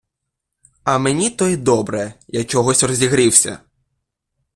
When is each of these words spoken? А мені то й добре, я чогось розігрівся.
А 0.83 0.97
мені 0.97 1.29
то 1.29 1.47
й 1.47 1.57
добре, 1.57 2.13
я 2.27 2.43
чогось 2.43 2.83
розігрівся. 2.83 3.59